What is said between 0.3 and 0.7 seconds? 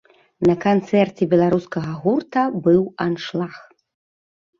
На